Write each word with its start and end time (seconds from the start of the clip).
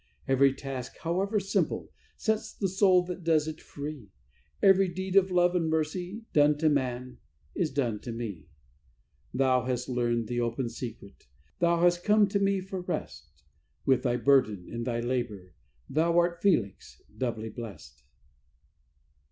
"Every 0.27 0.51
task, 0.51 0.93
however 1.03 1.39
simple, 1.39 1.91
sets 2.17 2.51
the 2.55 2.67
soul 2.67 3.03
that 3.03 3.23
does 3.23 3.47
it 3.47 3.61
free; 3.61 4.09
Every 4.59 4.87
deed 4.87 5.15
of 5.15 5.29
love 5.29 5.53
and 5.55 5.69
mercy, 5.69 6.23
done 6.33 6.57
to 6.57 6.69
man, 6.69 7.19
is 7.53 7.69
done 7.69 7.99
to 7.99 8.11
me. 8.11 8.47
"Thou 9.31 9.65
hast 9.65 9.87
learned 9.87 10.27
the 10.27 10.39
open 10.41 10.69
secret; 10.69 11.27
thou 11.59 11.81
hast 11.81 12.03
come 12.03 12.27
to 12.29 12.39
me 12.39 12.61
for 12.61 12.81
rest; 12.81 13.43
With 13.85 14.01
thy 14.01 14.15
burden, 14.17 14.65
in 14.67 14.85
thy 14.85 15.01
labour, 15.01 15.53
thou 15.87 16.17
art 16.17 16.41
Felix, 16.41 16.99
doubly 17.15 17.49
blest. 17.49 18.03